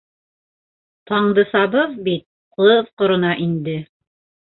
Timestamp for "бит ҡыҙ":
2.09-2.93